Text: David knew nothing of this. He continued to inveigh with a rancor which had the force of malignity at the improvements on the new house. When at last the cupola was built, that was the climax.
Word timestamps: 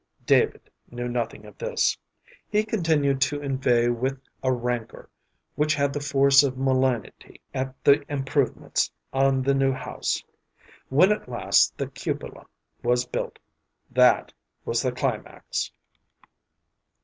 David 0.25 0.71
knew 0.89 1.07
nothing 1.07 1.45
of 1.45 1.59
this. 1.59 1.95
He 2.49 2.63
continued 2.63 3.21
to 3.21 3.39
inveigh 3.39 3.89
with 3.89 4.19
a 4.41 4.51
rancor 4.51 5.07
which 5.53 5.75
had 5.75 5.93
the 5.93 5.99
force 5.99 6.41
of 6.41 6.57
malignity 6.57 7.39
at 7.53 7.75
the 7.83 8.01
improvements 8.11 8.91
on 9.13 9.43
the 9.43 9.53
new 9.53 9.73
house. 9.73 10.23
When 10.89 11.11
at 11.11 11.29
last 11.29 11.77
the 11.77 11.85
cupola 11.85 12.47
was 12.81 13.05
built, 13.05 13.37
that 13.91 14.33
was 14.65 14.81
the 14.81 14.91
climax. 14.91 15.71